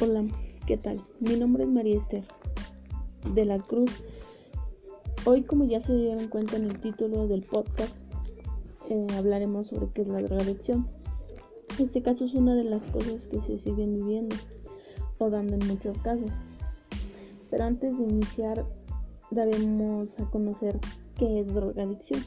Hola, 0.00 0.24
¿qué 0.64 0.76
tal? 0.76 1.04
Mi 1.18 1.34
nombre 1.34 1.64
es 1.64 1.68
María 1.68 1.98
Esther 1.98 2.22
de 3.34 3.44
la 3.44 3.58
Cruz. 3.58 3.90
Hoy, 5.24 5.42
como 5.42 5.64
ya 5.64 5.82
se 5.82 5.92
dieron 5.92 6.28
cuenta 6.28 6.56
en 6.56 6.66
el 6.66 6.78
título 6.78 7.26
del 7.26 7.42
podcast, 7.42 7.96
eh, 8.88 9.06
hablaremos 9.16 9.66
sobre 9.66 9.88
qué 9.88 10.02
es 10.02 10.08
la 10.08 10.22
drogadicción. 10.22 10.86
Este 11.80 12.00
caso 12.00 12.26
es 12.26 12.34
una 12.34 12.54
de 12.54 12.62
las 12.62 12.80
cosas 12.92 13.26
que 13.26 13.40
se 13.40 13.58
siguen 13.58 13.96
viviendo 13.96 14.36
o 15.18 15.30
dando 15.30 15.56
en 15.56 15.66
muchos 15.66 15.98
casos. 15.98 16.30
Pero 17.50 17.64
antes 17.64 17.98
de 17.98 18.04
iniciar, 18.04 18.64
daremos 19.32 20.16
a 20.20 20.30
conocer 20.30 20.78
qué 21.16 21.40
es 21.40 21.52
drogadicción. 21.52 22.20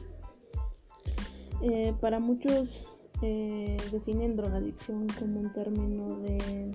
Eh, 1.62 1.94
para 2.02 2.18
muchos 2.18 2.84
eh, 3.22 3.78
definen 3.90 4.36
drogadicción 4.36 5.06
como 5.18 5.40
un 5.40 5.52
término 5.54 6.18
de 6.18 6.70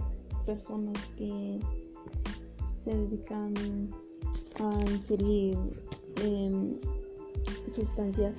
personas 0.48 0.98
que 1.18 1.60
se 2.82 2.90
dedican 2.90 3.54
a 4.62 4.80
ingerir 4.90 5.58
em, 6.24 6.80
sustancias, 7.76 8.34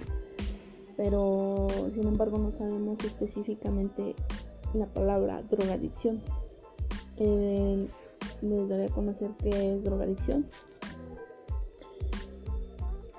pero 0.97 1.69
sin 1.93 2.09
embargo 2.09 2.39
no 2.39 2.51
sabemos 2.51 2.99
específicamente 3.05 4.15
la 4.73 4.87
palabra 4.87 5.43
drogadicción. 5.43 6.21
Eh, 7.19 7.87
les 8.41 8.69
daré 8.69 8.87
a 8.87 8.89
conocer 8.89 9.31
qué 9.43 9.75
es 9.75 9.85
drogadicción. 9.85 10.47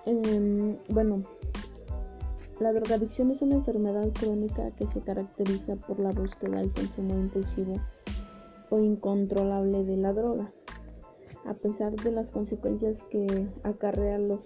Em, 0.05 0.77
bueno, 0.89 1.21
la 2.59 2.73
drogadicción 2.73 3.29
es 3.31 3.41
una 3.43 3.55
enfermedad 3.55 4.09
crónica 4.13 4.71
que 4.71 4.87
se 4.87 4.99
caracteriza 5.01 5.75
por 5.75 5.99
la 5.99 6.09
búsqueda 6.09 6.63
y 6.63 6.69
consumo 6.69 7.13
impulsivo 7.13 7.79
o 8.69 8.79
incontrolable 8.79 9.83
de 9.83 9.97
la 9.97 10.13
droga, 10.13 10.51
a 11.45 11.53
pesar 11.53 11.95
de 11.95 12.11
las 12.11 12.29
consecuencias 12.29 13.03
que 13.03 13.47
acarrean 13.63 14.27
los, 14.27 14.41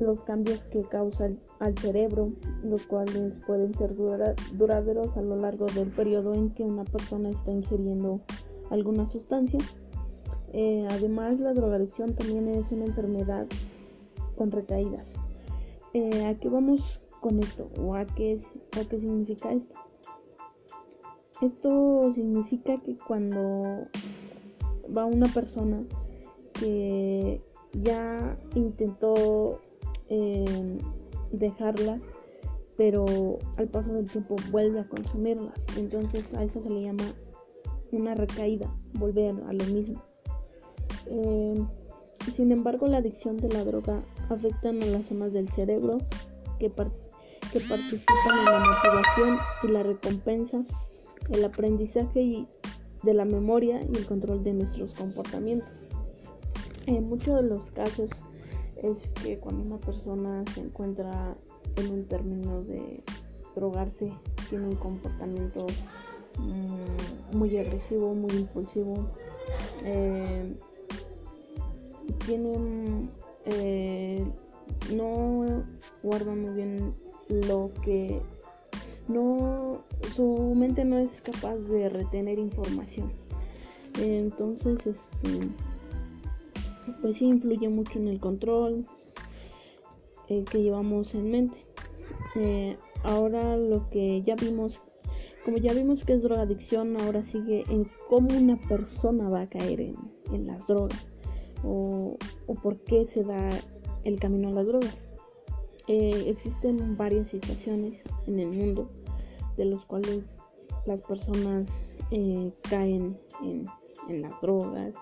los 0.00 0.22
cambios 0.22 0.60
que 0.64 0.82
causa 0.82 1.30
al 1.58 1.78
cerebro, 1.78 2.28
los 2.62 2.86
cuales 2.86 3.34
pueden 3.46 3.74
ser 3.74 3.94
duraderos 3.94 5.16
a 5.16 5.22
lo 5.22 5.36
largo 5.36 5.66
del 5.66 5.88
periodo 5.88 6.34
en 6.34 6.50
que 6.50 6.62
una 6.62 6.84
persona 6.84 7.30
está 7.30 7.50
ingiriendo 7.50 8.20
alguna 8.70 9.08
sustancia. 9.08 9.60
Eh, 10.52 10.86
además, 10.90 11.40
la 11.40 11.52
drogadicción 11.52 12.14
también 12.14 12.48
es 12.48 12.70
una 12.72 12.86
enfermedad 12.86 13.46
con 14.36 14.50
recaídas. 14.50 15.06
Eh, 15.92 16.26
¿A 16.26 16.34
qué 16.38 16.48
vamos 16.48 17.00
con 17.20 17.38
esto? 17.40 17.68
¿O 17.80 17.94
a 17.94 18.04
qué, 18.04 18.38
a 18.78 18.88
qué 18.88 18.98
significa 18.98 19.52
esto? 19.52 19.74
Esto 21.42 22.12
significa 22.14 22.80
que 22.82 22.96
cuando 22.96 23.88
va 24.96 25.04
una 25.04 25.26
persona 25.28 25.84
que 26.54 27.42
ya 27.72 28.36
intentó 28.54 29.60
em, 30.08 30.78
dejarlas, 31.32 32.02
pero 32.76 33.38
al 33.56 33.68
paso 33.68 33.92
del 33.92 34.10
tiempo 34.10 34.36
vuelve 34.50 34.80
a 34.80 34.88
consumirlas. 34.88 35.54
Entonces 35.76 36.32
a 36.34 36.42
eso 36.42 36.62
se 36.62 36.70
le 36.70 36.84
llama 36.84 37.04
una 37.92 38.14
recaída, 38.14 38.74
volver 38.94 39.34
a 39.46 39.52
lo 39.52 39.64
mismo. 39.66 40.02
Em, 41.06 41.66
sin 42.32 42.50
embargo, 42.50 42.86
la 42.86 42.98
adicción 42.98 43.36
de 43.36 43.48
la 43.50 43.64
droga 43.64 44.02
afecta 44.30 44.70
a 44.70 44.72
las 44.72 45.06
zonas 45.06 45.32
del 45.32 45.48
cerebro 45.50 45.98
que, 46.58 46.70
que 46.70 47.60
participan 47.60 48.38
en 48.38 48.44
la 48.46 48.58
motivación 48.60 49.38
y 49.62 49.68
la 49.68 49.82
recompensa 49.82 50.64
el 51.30 51.44
aprendizaje 51.44 52.46
de 53.02 53.14
la 53.14 53.24
memoria 53.24 53.80
y 53.82 53.96
el 53.96 54.06
control 54.06 54.42
de 54.42 54.54
nuestros 54.54 54.92
comportamientos. 54.92 55.68
En 56.86 57.04
muchos 57.08 57.36
de 57.36 57.42
los 57.42 57.70
casos 57.70 58.10
es 58.82 59.08
que 59.22 59.38
cuando 59.38 59.62
una 59.62 59.78
persona 59.78 60.44
se 60.54 60.60
encuentra 60.60 61.36
en 61.76 61.90
un 61.92 62.04
término 62.06 62.62
de 62.62 63.02
drogarse, 63.54 64.12
tiene 64.48 64.68
un 64.68 64.76
comportamiento 64.76 65.66
mm, 66.38 67.36
muy 67.36 67.56
agresivo, 67.56 68.14
muy 68.14 68.32
impulsivo, 68.32 69.08
eh, 69.84 70.54
tiene, 72.24 73.08
eh, 73.46 74.24
no 74.94 75.64
guarda 76.02 76.34
muy 76.34 76.54
bien 76.54 76.94
lo 77.28 77.70
que 77.82 78.20
no 79.08 79.84
su 80.14 80.54
mente 80.56 80.84
no 80.84 80.98
es 80.98 81.20
capaz 81.20 81.56
de 81.56 81.88
retener 81.88 82.38
información. 82.38 83.12
Entonces 84.00 84.86
este 84.86 85.48
pues 87.00 87.18
sí 87.18 87.26
influye 87.26 87.68
mucho 87.68 87.98
en 87.98 88.08
el 88.08 88.20
control 88.20 88.84
eh, 90.28 90.44
que 90.50 90.62
llevamos 90.62 91.14
en 91.14 91.30
mente. 91.30 91.58
Eh, 92.36 92.76
ahora 93.04 93.56
lo 93.56 93.88
que 93.90 94.22
ya 94.22 94.34
vimos 94.36 94.80
como 95.44 95.58
ya 95.58 95.72
vimos 95.72 96.04
que 96.04 96.14
es 96.14 96.22
drogadicción 96.22 97.00
ahora 97.00 97.24
sigue 97.24 97.62
en 97.68 97.88
cómo 98.08 98.36
una 98.36 98.60
persona 98.68 99.28
va 99.28 99.42
a 99.42 99.46
caer 99.46 99.80
en, 99.80 100.46
las 100.46 100.66
drogas 100.66 101.06
o, 101.62 102.16
o 102.46 102.54
por 102.54 102.78
qué 102.80 103.04
se 103.04 103.22
da 103.22 103.48
el 104.04 104.18
camino 104.18 104.48
a 104.48 104.52
las 104.52 104.66
drogas 104.66 105.05
eh, 105.88 106.24
existen 106.26 106.96
varias 106.96 107.28
situaciones 107.28 108.02
en 108.26 108.40
el 108.40 108.48
mundo 108.48 108.90
de 109.56 109.66
los 109.66 109.84
cuales 109.84 110.24
las 110.84 111.00
personas 111.02 111.68
eh, 112.10 112.52
caen 112.68 113.16
en, 113.42 113.66
las 114.20 114.40
drogas 114.40 114.94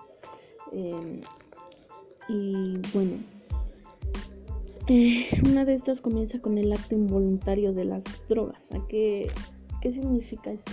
em, 0.73 1.21
y 2.29 2.79
bueno 2.93 3.17
eh, 4.89 5.27
una 5.47 5.65
de 5.65 5.75
estas 5.75 6.01
comienza 6.03 6.39
con 6.41 6.59
el 6.59 6.73
acto 6.73 6.95
involuntario 6.95 7.73
de 7.73 7.87
las 7.87 8.05
drogas 8.29 8.71
¿A 8.73 8.87
qué, 8.87 9.31
qué 9.81 9.91
significa 9.91 10.53
esto? 10.53 10.73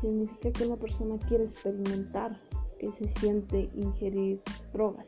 significa 0.00 0.52
que 0.52 0.66
una 0.66 0.76
persona 0.76 1.18
quiere 1.28 1.44
experimentar 1.44 2.40
que 2.78 2.92
se 2.92 3.08
siente 3.08 3.68
ingerir 3.74 4.40
drogas 4.72 5.06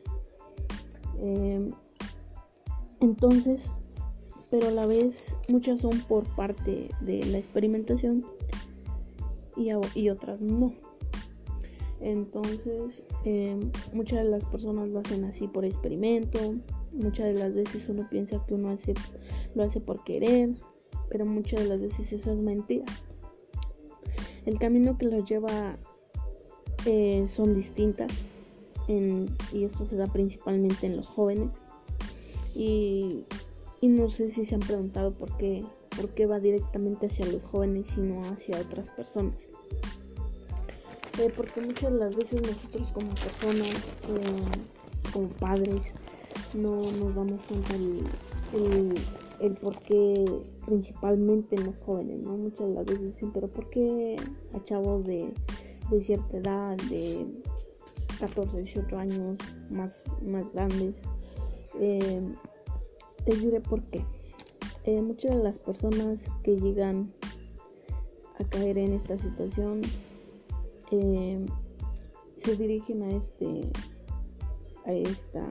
em, 1.21 1.71
entonces 2.99 3.71
pero 4.55 4.69
a 4.69 4.71
la 4.71 4.87
vez 4.87 5.35
muchas 5.49 5.81
son 5.81 5.99
por 6.07 6.23
parte 6.35 6.89
de 7.01 7.25
la 7.25 7.39
experimentación 7.39 8.25
y, 9.57 10.09
otras 10.09 10.39
no. 10.39 10.73
Entonces, 11.99 13.03
em, 13.25 13.71
muchas 13.91 14.23
de 14.23 14.31
las 14.31 14.45
personas 14.45 14.89
lo 14.89 14.99
hacen 14.99 15.25
así 15.25 15.47
por 15.47 15.65
experimento, 15.65 16.55
muchas 16.93 17.33
de 17.33 17.39
las 17.39 17.53
veces 17.53 17.89
uno 17.89 18.07
piensa 18.09 18.41
que 18.45 18.53
uno 18.53 18.73
lo 19.55 19.63
hace 19.63 19.81
por 19.81 20.03
querer, 20.05 20.51
pero 21.09 21.25
muchas 21.25 21.61
de 21.61 21.67
las 21.67 21.81
veces 21.81 22.13
eso 22.13 22.31
es 22.31 22.37
mentira. 22.37 22.85
El 24.45 24.57
camino 24.57 24.97
que 24.97 25.07
los 25.07 25.27
lleva 25.27 25.77
eh, 26.85 27.25
son 27.27 27.55
distintas 27.55 28.11
y 28.87 29.63
esto 29.65 29.85
se 29.85 29.97
da 29.97 30.07
principalmente 30.07 30.85
en 30.85 30.95
los 30.95 31.07
jóvenes. 31.07 31.49
Y 32.53 33.25
y 33.81 33.87
no 33.87 34.09
sé 34.09 34.29
si 34.29 34.45
se 34.45 34.55
han 34.55 34.61
preguntado 34.61 35.11
por 35.11 35.35
qué, 35.37 35.63
por 35.95 36.09
qué 36.09 36.25
va 36.25 36.39
directamente 36.39 37.07
hacia 37.07 37.25
los 37.25 37.43
jóvenes 37.43 37.93
y 37.97 38.01
no 38.01 38.23
hacia 38.29 38.59
otras 38.59 38.89
personas. 38.89 39.39
Eh, 41.19 41.31
porque 41.35 41.61
muchas 41.61 41.93
de 41.93 41.99
las 41.99 42.15
veces 42.15 42.41
nosotros 42.41 42.91
como 42.91 43.13
personas, 43.15 43.73
eh, 44.09 45.11
como 45.13 45.29
padres, 45.29 45.93
no 46.53 46.81
nos 46.91 47.15
damos 47.15 47.41
cuenta 47.43 47.73
el, 47.73 49.53
por 49.61 49.79
qué 49.81 50.25
principalmente 50.65 51.55
en 51.55 51.67
los 51.67 51.77
jóvenes, 51.79 52.19
¿no? 52.19 52.35
Muchas 52.35 52.67
de 52.67 52.73
las 52.73 52.85
veces 52.85 53.13
dicen, 53.13 53.31
pero 53.31 53.47
¿por 53.47 53.69
qué 53.69 54.15
a 54.53 54.63
chavos 54.63 55.05
de, 55.05 55.33
cierta 56.01 56.37
edad, 56.37 56.77
de 56.89 57.25
14, 58.19 58.57
18 58.63 58.97
años, 58.97 59.37
más, 59.69 60.03
más 60.21 60.51
grandes? 60.53 60.95
Eh, 61.79 62.21
les 63.25 63.41
diré 63.41 63.59
por 63.59 63.81
qué. 63.83 64.05
Eh, 64.83 65.01
muchas 65.01 65.35
de 65.35 65.43
las 65.43 65.57
personas 65.57 66.19
que 66.43 66.57
llegan 66.57 67.09
a 68.39 68.43
caer 68.43 68.77
en 68.77 68.93
esta 68.93 69.17
situación 69.17 69.81
eh, 70.91 71.45
se 72.37 72.55
dirigen 72.55 73.01
a 73.01 73.09
este 73.09 73.71
a 74.85 74.93
esta 74.93 75.43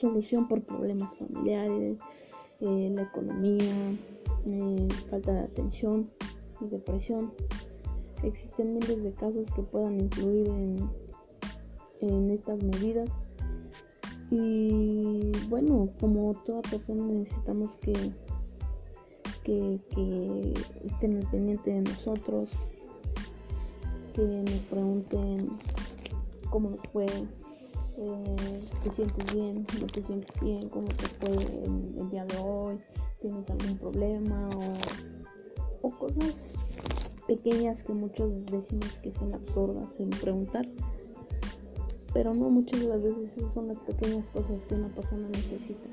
solución 0.00 0.48
por 0.48 0.62
problemas 0.62 1.14
familiares, 1.16 1.98
eh, 2.60 2.90
la 2.92 3.02
economía, 3.02 3.96
falta 5.08 5.32
de 5.32 5.40
atención 5.40 6.10
y 6.60 6.66
depresión. 6.66 7.32
Existen 8.24 8.74
miles 8.74 9.04
de 9.04 9.12
casos 9.12 9.48
que 9.52 9.62
puedan 9.62 10.00
influir 10.00 10.48
en, 10.48 10.90
en 12.00 12.30
estas 12.32 12.60
medidas 12.64 13.08
y 14.30 15.32
bueno, 15.48 15.88
como 16.00 16.34
toda 16.44 16.60
persona 16.62 17.04
necesitamos 17.06 17.76
que, 17.76 18.12
que, 19.42 20.52
estén 20.84 21.16
al 21.16 21.30
pendiente 21.30 21.70
de 21.70 21.80
nosotros, 21.80 22.50
que 24.12 24.22
nos 24.22 24.60
pregunten 24.70 25.48
cómo 26.50 26.70
nos 26.70 26.82
fue, 26.92 27.06
eh, 27.06 28.60
te 28.84 28.90
sientes 28.90 29.34
bien, 29.34 29.66
no 29.80 29.86
te 29.86 30.02
sientes 30.02 30.38
bien, 30.40 30.68
cómo 30.68 30.88
te 30.88 31.06
fue 31.06 31.30
el, 31.30 32.10
día 32.10 32.26
de 32.26 32.36
hoy, 32.36 32.78
tienes 33.20 33.48
algún 33.48 33.78
problema 33.78 34.50
o, 35.82 35.88
o, 35.88 35.90
cosas 35.90 36.34
pequeñas 37.26 37.82
que 37.82 37.94
muchos 37.94 38.30
decimos 38.46 38.98
que 39.02 39.10
son 39.12 39.34
absurdas 39.34 39.88
en 39.98 40.10
preguntar. 40.10 40.68
Pero 42.12 42.34
no 42.34 42.48
muchas 42.50 42.80
de 42.80 42.88
las 42.88 43.02
veces 43.02 43.50
son 43.52 43.68
las 43.68 43.78
pequeñas 43.80 44.28
cosas 44.28 44.64
que 44.66 44.74
una 44.74 44.88
persona 44.88 45.28
necesita. 45.28 45.88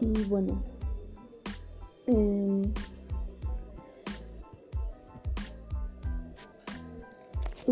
Y 0.00 0.24
bueno, 0.24 0.62
eh, 2.06 2.72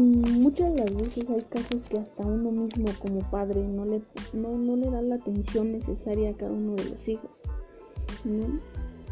muchas 0.01 0.73
de 0.73 0.79
las 0.79 0.95
veces 0.95 1.31
hay 1.31 1.43
casos 1.43 1.83
que 1.89 1.99
hasta 1.99 2.23
uno 2.23 2.51
mismo 2.51 2.87
como 3.01 3.21
padre 3.31 3.67
no 3.67 3.85
le, 3.85 4.03
no, 4.33 4.57
no 4.57 4.77
le 4.77 4.91
da 4.91 5.01
la 5.03 5.17
atención 5.17 5.73
necesaria 5.73 6.31
a 6.31 6.35
cada 6.35 6.53
uno 6.53 6.75
de 6.75 6.85
los 6.85 7.09
hijos. 7.09 7.41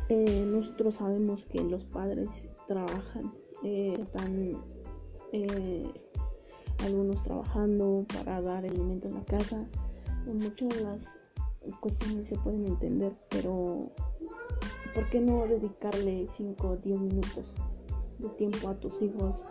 Eh, 0.09 0.45
nosotros 0.47 0.97
sabemos 0.97 1.45
que 1.45 1.63
los 1.63 1.85
padres 1.85 2.29
trabajan, 2.67 3.33
eh, 3.63 3.95
están 3.99 4.53
eh, 5.35 5.85
algunos 6.85 7.21
trabajando 7.23 8.07
para 8.15 8.41
dar 8.41 8.65
alimento 8.65 9.09
en 9.09 9.15
la 9.15 9.25
casa. 9.25 9.67
Muchas 10.27 10.69
de 10.69 10.81
las 10.83 11.17
cuestiones 11.81 12.29
se 12.29 12.37
pueden 12.37 12.65
entender, 12.67 13.13
pero 13.31 13.91
¿por 14.95 15.11
qué 15.11 15.21
no 15.21 15.45
dedicarle 15.47 16.27
5 16.29 16.69
o 16.69 16.77
10 16.77 17.01
minutos 17.01 17.57
de 18.19 18.29
tiempo 18.31 18.69
a 18.69 18.75
tus 18.79 19.03
hijos? 19.03 19.43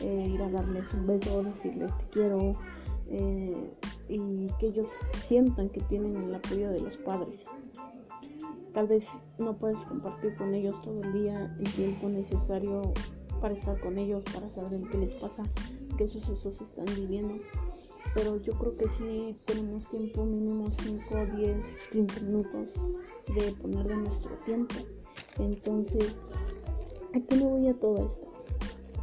Eh, 0.00 0.30
ir 0.32 0.40
a 0.42 0.48
darles 0.48 0.94
un 0.94 1.06
beso, 1.08 1.42
decirles 1.42 1.96
te 1.98 2.04
quiero 2.10 2.52
eh, 3.10 3.70
y 4.08 4.46
que 4.60 4.68
ellos 4.68 4.88
sientan 4.88 5.70
que 5.70 5.80
tienen 5.80 6.16
el 6.16 6.34
apoyo 6.36 6.70
de 6.70 6.80
los 6.80 6.96
padres. 6.98 7.44
Tal 8.72 8.86
vez 8.86 9.24
no 9.38 9.56
puedes 9.58 9.84
compartir 9.86 10.36
con 10.36 10.54
ellos 10.54 10.80
todo 10.82 11.02
el 11.02 11.12
día 11.12 11.54
el 11.58 11.72
tiempo 11.74 12.08
necesario 12.08 12.94
para 13.42 13.54
estar 13.54 13.78
con 13.80 13.98
ellos, 13.98 14.22
para 14.32 14.48
saber 14.50 14.80
qué 14.88 14.98
les 14.98 15.12
pasa, 15.16 15.42
qué 15.98 16.06
sucesos 16.06 16.60
están 16.60 16.84
viviendo. 16.96 17.34
Pero 18.14 18.40
yo 18.40 18.52
creo 18.52 18.76
que 18.76 18.88
sí 18.88 19.36
tenemos 19.44 19.88
tiempo, 19.90 20.24
mínimo 20.24 20.70
5, 20.70 21.26
10, 21.36 21.76
15 21.90 22.20
minutos 22.20 22.74
de 23.34 23.52
poner 23.52 23.88
de 23.88 23.96
nuestro 23.96 24.30
tiempo. 24.44 24.74
Entonces, 25.40 26.14
¿a 27.14 27.20
qué 27.20 27.36
me 27.36 27.44
voy 27.44 27.66
a 27.66 27.74
todo 27.74 28.06
esto? 28.06 28.28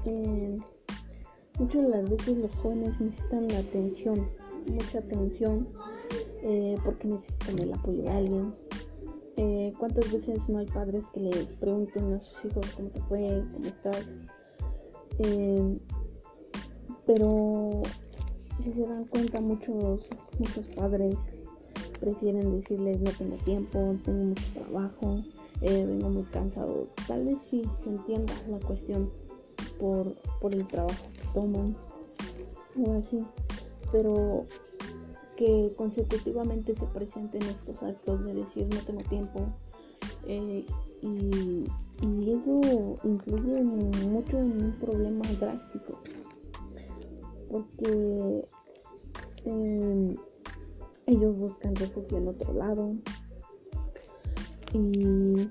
Eh, 0.06 0.58
muchas 1.60 1.84
de 1.84 1.90
las 1.90 2.10
veces 2.10 2.38
los 2.38 2.56
jóvenes 2.58 3.02
necesitan 3.02 3.48
la 3.50 3.60
atención, 3.60 4.30
mucha 4.68 5.00
atención, 5.00 5.68
eh, 6.44 6.76
porque 6.86 7.08
necesitan 7.10 7.60
el 7.60 7.74
apoyo 7.74 8.04
de 8.04 8.10
alguien. 8.10 8.54
Eh, 9.42 9.72
¿Cuántas 9.80 10.12
veces 10.12 10.50
no 10.50 10.60
hay 10.60 10.66
padres 10.66 11.06
que 11.14 11.22
les 11.22 11.46
pregunten 11.62 12.12
a 12.12 12.20
sus 12.20 12.44
hijos 12.44 12.74
cómo 12.76 12.90
te 12.90 13.00
fue, 13.04 13.42
cómo 13.54 13.66
estás? 13.68 14.06
Eh, 15.20 15.80
pero 17.06 17.82
si 18.62 18.74
se 18.74 18.82
dan 18.82 19.06
cuenta 19.06 19.40
muchos, 19.40 20.10
muchos 20.40 20.66
padres 20.76 21.16
prefieren 22.02 22.60
decirles 22.60 23.00
no 23.00 23.12
tengo 23.12 23.38
tiempo, 23.38 23.96
tengo 24.04 24.26
mucho 24.26 24.44
trabajo, 24.56 25.24
vengo 25.62 26.10
muy 26.10 26.24
cansado. 26.24 26.90
Tal 27.08 27.24
vez 27.24 27.40
sí 27.40 27.62
se 27.74 27.92
entienda 27.92 28.34
la 28.50 28.60
cuestión 28.60 29.10
por, 29.80 30.16
por 30.42 30.54
el 30.54 30.68
trabajo 30.68 31.06
toman 31.34 31.78
o 32.78 32.92
así, 32.92 33.26
pero 33.94 34.46
que 35.40 35.74
consecutivamente 35.78 36.76
se 36.76 36.86
presenten 36.88 37.42
estos 37.44 37.82
actos 37.82 38.26
de 38.26 38.34
decir 38.34 38.68
no 38.68 38.82
tengo 38.82 39.02
tiempo 39.04 39.48
eh, 40.28 40.66
y, 41.02 41.66
eso 42.02 43.00
influye 43.04 43.64
mucho 43.64 44.38
en 44.38 44.66
un 44.66 44.72
problema 44.80 45.26
drástico 45.40 45.98
porque 47.50 48.46
em, 49.46 50.14
ellos 51.08 51.38
buscan 51.38 51.74
refugio 51.76 52.18
en 52.18 52.28
otro 52.28 52.54
lado 52.54 52.92
y 54.74 55.50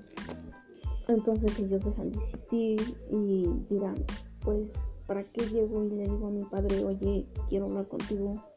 entonces 1.07 1.59
ellos 1.59 1.83
dejan 1.83 2.11
de 2.11 2.17
existir 2.19 2.79
y 3.11 3.49
dirán 3.69 3.95
pues 4.43 4.73
¿para 5.07 5.23
qué 5.23 5.43
llego 5.47 5.83
y 5.83 5.89
le 5.89 6.03
digo 6.03 6.27
a 6.27 6.29
mi 6.29 6.43
padre, 6.43 6.85
oye, 6.85 7.27
quiero 7.49 7.65
hablar 7.65 7.87
contigo? 7.87 8.48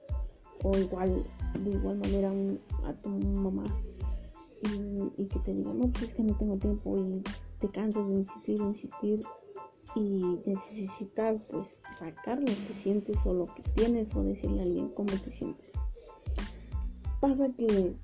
O 0.63 0.77
igual, 0.77 1.25
de 1.59 1.71
igual 1.71 1.99
manera 1.99 2.33
a 2.85 2.93
tu 2.95 3.09
mamá. 3.09 3.65
Y, 5.17 5.27
que 5.27 5.39
te 5.41 5.55
diga, 5.55 5.73
no, 5.73 5.89
pues 5.89 6.05
es 6.05 6.15
que 6.15 6.23
no 6.23 6.37
tengo 6.37 6.57
tiempo 6.57 6.97
y 6.97 7.23
te 7.59 7.69
cansas 7.69 8.07
de 8.07 8.15
insistir, 8.15 8.61
insistir 8.61 9.21
y 9.97 10.41
necesitas 10.47 11.41
pues 11.51 11.79
sacar 11.99 12.39
lo 12.39 12.47
que 12.47 12.75
sientes 12.75 13.27
o 13.27 13.35
lo 13.35 13.47
que 13.47 13.63
tienes 13.75 14.15
o 14.15 14.23
decirle 14.23 14.61
a 14.61 14.63
alguien 14.63 14.89
cómo 14.91 15.13
te 15.13 15.33
sientes. 15.33 15.73
Pasa 17.21 17.49
que 17.51 17.95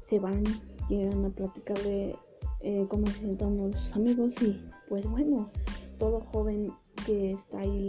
se 0.00 0.18
van, 0.18 0.42
llegan 0.88 1.26
a 1.26 1.30
platicar 1.30 1.78
de 1.80 2.16
eh, 2.60 2.86
cómo 2.88 3.06
se 3.06 3.20
sientan 3.20 3.56
los 3.56 3.92
amigos 3.94 4.34
y 4.42 4.60
pues 4.88 5.06
bueno, 5.06 5.50
todo 5.98 6.20
joven 6.20 6.72
que 7.06 7.32
está 7.32 7.60
ahí 7.60 7.80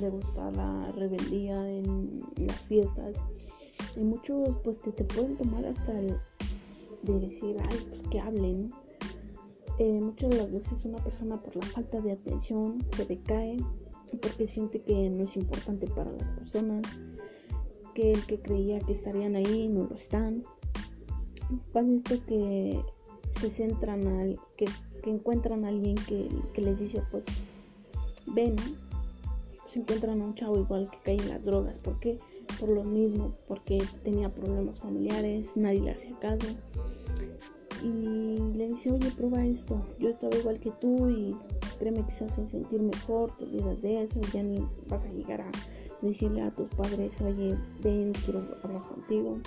le 0.00 0.10
gusta 0.10 0.50
la 0.52 0.92
rebeldía 0.92 1.70
en 1.70 2.22
las 2.36 2.60
fiestas. 2.62 3.16
Y 3.96 4.00
muchos 4.00 4.48
pues 4.64 4.78
te, 4.80 4.92
te 4.92 5.04
pueden 5.04 5.36
tomar 5.36 5.66
hasta 5.66 5.98
el 5.98 6.16
de 7.02 7.18
decir, 7.20 7.56
ay, 7.70 7.78
pues 7.88 8.02
que 8.10 8.20
hablen. 8.20 8.70
Eh, 9.78 10.00
muchas 10.00 10.30
de 10.30 10.36
las 10.38 10.50
veces 10.50 10.84
una 10.84 10.98
persona 10.98 11.40
por 11.40 11.54
la 11.54 11.66
falta 11.66 12.00
de 12.00 12.12
atención 12.12 12.84
se 12.96 13.04
decae 13.04 13.58
porque 14.20 14.48
siente 14.48 14.80
que 14.82 15.08
no 15.10 15.24
es 15.24 15.36
importante 15.36 15.86
para 15.86 16.10
las 16.10 16.30
personas, 16.32 16.82
que 17.94 18.12
el 18.12 18.26
que 18.26 18.40
creía 18.40 18.80
que 18.80 18.92
estarían 18.92 19.36
ahí 19.36 19.68
no 19.68 19.84
lo 19.84 19.94
están. 19.94 20.42
Pasa 21.72 21.88
esto 21.90 22.16
que 22.26 22.80
se 23.30 23.50
centran 23.50 24.06
al, 24.06 24.40
que, 24.56 24.66
que 25.02 25.10
encuentran 25.10 25.64
a 25.64 25.68
alguien 25.68 25.94
que, 25.94 26.28
que 26.52 26.60
les 26.60 26.80
dice 26.80 27.02
pues 27.10 27.24
ven, 28.26 28.56
se 29.66 29.80
encuentran 29.80 30.20
a 30.20 30.24
un 30.24 30.34
chavo 30.34 30.58
igual 30.58 30.90
que 30.90 30.98
cae 31.04 31.16
en 31.16 31.28
las 31.28 31.44
drogas. 31.44 31.78
¿Por 31.78 32.00
qué? 32.00 32.18
Por 32.58 32.70
lo 32.70 32.84
mismo, 32.84 33.34
porque 33.46 33.82
tenía 34.02 34.28
problemas 34.30 34.80
familiares, 34.80 35.52
nadie 35.54 35.80
le 35.80 35.92
hacía 35.92 36.18
caso. 36.18 36.48
Y 37.82 38.38
le 38.56 38.68
dice, 38.68 38.90
oye, 38.90 39.10
prueba 39.16 39.44
esto. 39.46 39.80
Yo 40.00 40.08
estaba 40.08 40.36
igual 40.36 40.58
que 40.58 40.72
tú 40.80 41.08
y 41.08 41.36
créeme 41.78 42.04
que 42.04 42.12
se 42.12 42.24
hacen 42.24 42.48
sentir 42.48 42.82
mejor, 42.82 43.36
te 43.36 43.44
olvidas 43.44 43.80
de 43.82 44.02
eso, 44.02 44.20
ya 44.32 44.42
ni 44.42 44.66
vas 44.88 45.04
a 45.04 45.12
llegar 45.12 45.40
a 45.40 45.50
decirle 46.02 46.42
a 46.42 46.50
tus 46.50 46.68
padres, 46.74 47.20
oye, 47.20 47.56
ven, 47.82 48.12
quiero 48.24 48.40
hablar 48.62 48.82
contigo. 48.88 49.38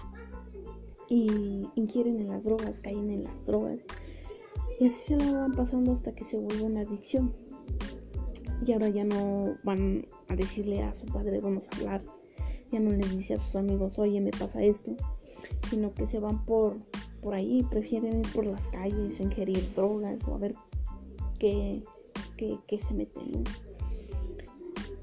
Y 1.10 1.68
ingieren 1.76 2.22
en 2.22 2.30
las 2.30 2.44
drogas, 2.44 2.80
caen 2.80 3.12
en 3.12 3.26
las 3.26 3.46
drogas. 3.46 3.80
Y 4.80 4.88
así 4.88 5.04
se 5.04 5.18
la 5.18 5.34
van 5.34 5.52
pasando 5.52 5.92
hasta 5.92 6.14
que 6.16 6.24
se 6.24 6.38
vuelve 6.38 6.64
una 6.64 6.82
adicción 6.82 7.34
y 8.66 8.74
ahora 8.74 8.90
ya 8.90 9.04
no 9.04 9.58
van 9.64 10.06
a 10.28 10.36
decirle 10.36 10.82
a 10.84 10.94
su 10.94 11.06
padre 11.08 11.40
vamos 11.40 11.68
a 11.68 11.78
hablar, 11.78 12.04
ya 12.72 12.80
no 12.80 12.92
les 12.92 13.16
dice 13.16 13.36
a 13.36 13.38
sus 13.38 13.56
amigos 13.56 14.00
oye 14.00 14.22
me 14.22 14.32
pasa 14.32 14.62
esto, 14.64 14.96
sino 15.70 15.94
que 15.94 16.08
se 16.08 16.20
van 16.20 16.46
por, 16.46 16.78
por 17.22 17.34
ahí, 17.34 17.64
prefieren 17.70 18.20
ir 18.20 18.34
por 18.34 18.46
las 18.46 18.68
calles, 18.68 19.20
ingerir 19.20 19.74
drogas 19.76 20.28
o 20.28 20.36
a 20.36 20.38
ver 20.38 20.56
qué, 21.40 21.84
qué, 22.38 22.80
se 22.80 22.94
meten. 22.94 23.44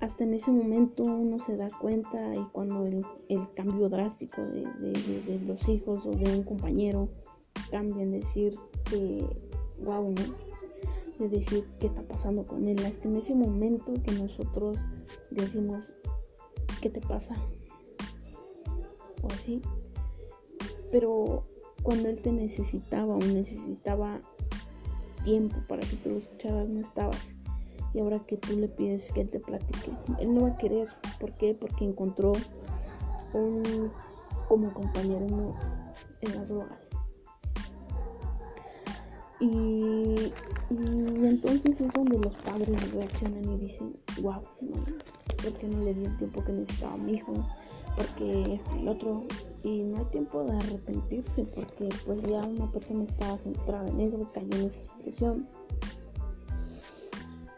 Hasta 0.01 0.25
en 0.25 0.35
ese 0.35 0.51
momento 0.51 1.03
uno 1.03 1.39
se 1.39 1.57
da 1.57 1.69
cuenta 1.81 2.33
y 2.35 2.43
cuando 2.53 2.87
el, 2.87 3.05
cambio 3.55 3.89
drástico 3.89 4.43
de, 4.43 4.63
de, 4.81 5.41
los 5.47 5.69
hijos 5.69 6.07
o 6.07 6.11
de 6.11 6.37
un 6.37 6.45
compañero 6.45 7.09
cambia 7.71 8.03
en 8.03 8.13
decir 8.13 8.57
que, 8.91 9.25
wow, 9.85 10.11
¿no? 10.11 10.49
de 11.19 11.29
decir 11.29 11.67
qué 11.81 11.89
está 11.89 12.03
pasando 12.03 12.45
con 12.45 12.67
él. 12.67 12.79
Hasta 12.85 13.09
en 13.09 13.17
ese 13.17 13.35
momento 13.35 13.93
que 14.05 14.13
nosotros 14.13 14.85
decimos, 15.31 15.93
¿qué 16.81 16.91
te 16.91 17.01
pasa? 17.01 17.35
O 19.23 19.27
así. 19.29 19.63
Pero 20.91 21.45
cuando 21.83 22.09
él 22.09 22.21
te 22.21 22.33
necesitaba 22.33 23.15
o 23.15 23.19
necesitaba 23.19 24.21
tiempo 25.25 25.57
para 25.69 25.83
que 25.83 25.97
tú 25.97 26.11
lo 26.11 26.17
escucharas, 26.19 26.69
no 26.69 26.81
estabas. 26.81 27.35
Y 27.95 28.01
ahora 28.01 28.21
que 28.27 28.37
tú 28.37 28.57
le 28.57 28.69
pides 28.69 29.13
que 29.13 29.23
él 29.23 29.31
te 29.31 29.41
platique, 29.41 29.93
él 30.19 30.35
no 30.35 30.43
va 30.43 30.49
a 30.49 30.59
querer. 30.59 30.89
¿Por 31.19 31.33
qué? 31.35 31.55
Porque 31.55 31.85
encontró 31.85 32.33
un 33.33 33.91
como 34.49 34.73
compañero 34.73 35.27
en 36.21 36.35
las 36.35 36.49
drogas. 36.49 36.89
Y, 39.41 40.33
entonces 40.71 41.81
es 41.81 41.93
donde 41.93 42.19
los 42.19 42.35
padres 42.39 42.93
reaccionan 42.93 43.45
y 43.53 43.57
dicen, 43.59 43.93
wow, 44.21 44.43
no, 44.61 44.85
¿por 45.43 45.53
qué 45.59 45.69
no 45.69 45.85
le 45.85 45.95
di 45.95 46.07
el 46.07 46.17
tiempo 46.17 46.43
que 46.45 46.53
necesitaba 46.53 46.95
a 46.95 46.97
mi 46.97 47.15
hijo? 47.15 47.33
Porque 47.99 48.61
y 48.77 48.79
el 48.79 48.89
otro, 48.89 49.25
y 49.65 49.83
no 49.83 49.99
hay 49.99 50.05
tiempo 50.07 50.45
de 50.45 50.53
arrepentirse 50.53 51.43
porque 51.55 51.89
pues 52.07 52.23
ya 52.23 52.47
una 52.47 52.71
persona 52.71 53.03
estaba 53.03 53.37
centrada 53.39 53.89
en 53.89 54.01
eso, 54.01 54.31
cayó 54.33 54.55
en 54.55 54.67
esa 54.67 54.97
situación. 54.97 55.49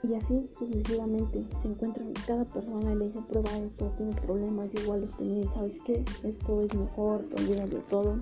Y 0.03 0.15
así 0.15 0.49
sucesivamente 0.59 1.45
se 1.61 1.69
encuentran 1.69 2.15
cada 2.27 2.47
persona 2.47 2.91
y 2.91 2.97
le 2.97 3.09
dice 3.09 3.21
prueba 3.29 3.51
esto, 3.59 3.93
tiene 3.99 4.15
problemas, 4.23 4.71
yo 4.73 4.81
igual 4.81 5.03
los 5.03 5.17
tenía, 5.19 5.45
¿sabes 5.53 5.79
qué? 5.85 6.03
Esto 6.25 6.63
es 6.63 6.75
mejor, 6.75 7.29
de 7.29 7.83
todo. 7.91 8.17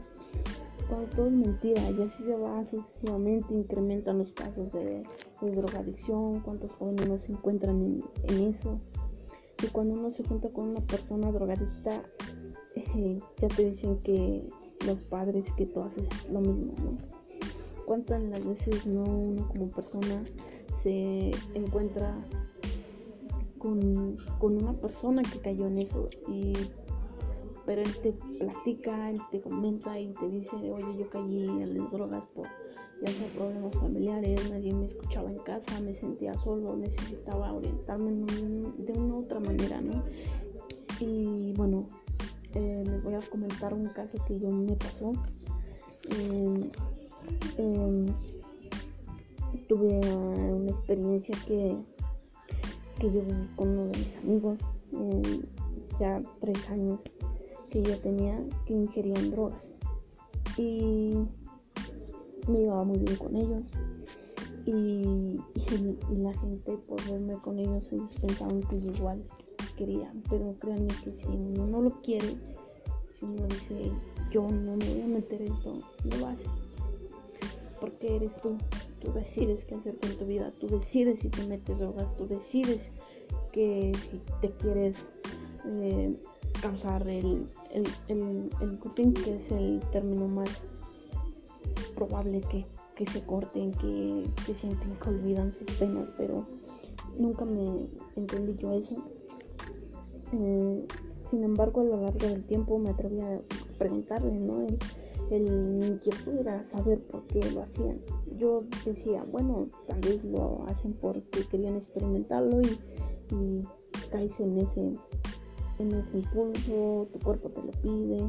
Cuando 0.88 1.06
todo 1.14 1.26
es 1.26 1.32
mentira 1.32 1.82
y 1.90 2.02
así 2.02 2.24
se 2.24 2.36
va 2.36 2.64
sucesivamente, 2.66 3.54
incrementan 3.54 4.18
los 4.18 4.32
casos 4.32 4.72
de, 4.72 5.04
drogadicción, 5.40 6.40
cuántos 6.40 6.72
jóvenes 6.72 7.08
no 7.08 7.18
se 7.18 7.30
encuentran 7.30 7.76
en, 7.80 8.04
en 8.24 8.48
eso. 8.48 8.76
Y 9.62 9.66
cuando 9.68 9.94
uno 9.94 10.10
se 10.10 10.24
junta 10.24 10.48
con 10.50 10.68
una 10.68 10.80
persona 10.80 11.32
drogadicta, 11.32 12.02
eh, 12.74 13.18
ya 13.40 13.48
te 13.48 13.70
dicen 13.70 13.98
que 14.00 14.48
los 14.86 14.98
padres 15.04 15.44
que 15.56 15.66
tú 15.66 15.80
haces 15.80 16.30
lo 16.30 16.40
mismo, 16.40 16.72
¿no? 16.84 16.98
¿Cuántas 17.84 18.22
veces 18.44 18.86
no 18.86 19.02
uno 19.02 19.48
como 19.48 19.70
persona 19.70 20.22
se 20.72 21.30
encuentra 21.54 22.14
con, 23.58 24.18
una 24.40 24.72
persona 24.74 25.22
que 25.22 25.40
cayó 25.40 25.66
en 25.66 25.78
eso 25.78 26.08
y 26.28 26.52
pero 27.66 27.82
él 27.82 27.98
te 28.00 28.12
platica, 28.12 29.10
él 29.10 29.20
te 29.30 29.42
comenta 29.42 29.98
y 29.98 30.14
te 30.14 30.28
dice, 30.30 30.56
oye, 30.56 30.98
yo 30.98 31.10
caí 31.10 31.44
en 31.44 31.76
las 31.78 31.90
drogas 31.90 32.24
por 32.34 32.46
ya 33.00 33.12
sea 33.12 33.28
problemas 33.28 33.74
familiares, 33.76 34.50
nadie 34.50 34.74
me 34.74 34.86
escuchaba 34.86 35.30
en 35.30 35.38
casa, 35.38 35.80
me 35.80 35.92
sentía 35.92 36.34
solo, 36.34 36.76
necesitaba 36.76 37.52
orientarme 37.52 38.12
de 38.78 38.92
una 38.92 39.16
otra 39.16 39.40
manera, 39.40 39.80
¿no? 39.80 40.02
Y 41.00 41.52
bueno, 41.54 41.86
eh, 42.54 42.82
les 42.84 43.02
voy 43.02 43.14
a 43.14 43.20
comentar 43.20 43.72
un 43.72 43.88
caso 43.88 44.18
que 44.26 44.38
yo 44.38 44.50
me 44.50 44.74
pasó. 44.74 45.12
Em, 46.10 46.70
em, 47.58 48.06
tuve 49.68 50.00
una 50.00 50.70
experiencia 50.70 51.36
que, 51.46 51.76
que 52.98 53.12
yo 53.12 53.22
viví 53.22 53.48
con 53.54 53.68
uno 53.68 53.84
de 53.84 53.98
mis 53.98 54.16
amigos, 54.16 54.60
ya 56.00 56.20
tres 56.40 56.70
años 56.70 57.00
que 57.70 57.82
yo 57.82 57.98
tenía 57.98 58.36
que 58.66 58.72
ingerían 58.72 59.30
drogas. 59.30 59.62
Y 60.56 61.14
me 62.48 62.60
llevaba 62.60 62.84
muy 62.84 62.98
bien 62.98 63.16
con 63.16 63.36
ellos. 63.36 63.70
Y, 64.64 65.40
la 66.16 66.32
gente 66.34 66.76
por 66.86 67.02
verme 67.10 67.34
con 67.42 67.58
ellos, 67.58 67.90
ellos 67.92 68.12
pensaban 68.20 68.60
que 68.62 68.76
igual 68.76 69.22
querían, 69.76 70.22
pero 70.28 70.54
créanme 70.58 70.92
que 71.04 71.14
si 71.14 71.28
uno 71.28 71.66
no 71.66 71.82
lo 71.82 72.02
quiere, 72.02 72.36
si 73.10 73.24
uno 73.24 73.46
dice 73.46 73.92
yo 74.30 74.42
no 74.42 74.76
me 74.76 74.92
voy 74.92 75.00
a 75.02 75.06
meter 75.06 75.42
esto, 75.42 75.78
no 76.04 76.16
lo 76.18 76.26
hace. 76.26 76.46
Porque 77.80 78.16
eres 78.16 78.38
tú, 78.40 78.56
tú 79.00 79.12
decides 79.12 79.64
qué 79.64 79.76
hacer 79.76 79.96
con 79.98 80.10
tu 80.18 80.26
vida, 80.26 80.52
tú 80.58 80.66
decides 80.66 81.20
si 81.20 81.28
te 81.28 81.44
metes 81.46 81.78
drogas, 81.78 82.14
tú 82.16 82.26
decides 82.26 82.90
que 83.52 83.92
si 83.98 84.20
te 84.40 84.50
quieres 84.50 85.10
eh, 85.66 86.14
causar 86.60 87.08
el, 87.08 87.46
el, 87.70 87.86
el, 88.08 88.50
el 88.60 89.14
que 89.14 89.36
es 89.36 89.50
el 89.50 89.80
término 89.92 90.28
más 90.28 90.60
probable 91.94 92.40
que, 92.42 92.66
que 92.96 93.06
se 93.06 93.22
corten, 93.24 93.72
que, 93.72 94.24
que 94.46 94.54
sienten 94.54 94.96
que 94.96 95.08
olvidan 95.08 95.52
sus 95.52 95.70
penas, 95.78 96.10
pero 96.16 96.46
nunca 97.18 97.44
me 97.44 97.88
entendí 98.16 98.56
yo 98.56 98.72
eso 98.72 98.96
eh, 100.32 100.86
sin 101.22 101.44
embargo, 101.44 101.82
a 101.82 101.84
lo 101.84 102.00
largo 102.02 102.26
del 102.26 102.44
tiempo 102.44 102.78
me 102.78 102.90
atreví 102.90 103.20
a 103.20 103.40
preguntarle, 103.78 104.38
¿no? 104.38 104.62
El, 104.62 104.78
el 105.30 105.84
inquietud 105.84 106.38
era 106.38 106.64
saber 106.64 107.00
por 107.02 107.24
qué 107.26 107.40
lo 107.52 107.62
hacían. 107.62 108.00
Yo 108.38 108.62
decía, 108.84 109.24
bueno, 109.30 109.68
tal 109.86 110.00
vez 110.00 110.24
lo 110.24 110.64
hacen 110.66 110.94
porque 110.94 111.44
querían 111.50 111.76
experimentarlo 111.76 112.62
y, 112.62 112.78
y 113.34 113.62
caes 114.10 114.38
en 114.40 114.58
ese, 114.58 114.92
en 115.78 115.92
ese 115.92 116.18
impulso, 116.18 117.08
tu 117.12 117.18
cuerpo 117.18 117.50
te 117.50 117.62
lo 117.62 117.72
pide. 117.72 118.24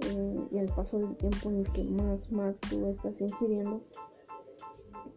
Eh, 0.00 0.48
y 0.50 0.58
al 0.58 0.66
paso 0.66 0.98
del 0.98 1.16
tiempo 1.16 1.50
en 1.50 1.60
el 1.60 1.72
que 1.72 1.84
más, 1.84 2.30
más 2.32 2.56
tú 2.60 2.86
estás 2.86 3.20
ingiriendo, 3.20 3.82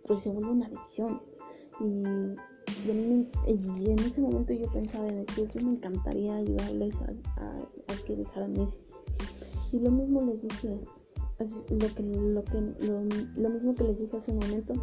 pues 0.06 0.24
se 0.24 0.30
vuelve 0.30 0.52
una 0.52 0.68
adicción. 0.68 1.22
Y 1.80 2.04
en, 2.90 4.00
ese 4.00 4.22
momento 4.22 4.54
yo 4.54 4.72
pensaba 4.72 5.08
en 5.08 5.26
decir, 5.26 5.50
yo 5.54 5.66
me 5.66 5.74
encantaría 5.74 6.36
ayudarles 6.36 6.96
a, 7.02 7.56
que 8.06 8.16
dejaran 8.16 8.56
eso. 8.58 8.78
Y 9.72 9.80
lo 9.80 9.92
mismo 9.92 10.22
les 10.22 10.42
dije, 10.42 10.80
lo, 11.70 11.96
que, 11.96 12.04
lo, 12.04 12.44
que, 12.44 12.62
lo, 13.36 13.50
mismo 13.50 13.76
que 13.76 13.84
les 13.84 14.00
dije 14.00 14.18
hace 14.18 14.32
un 14.32 14.40
momento, 14.40 14.74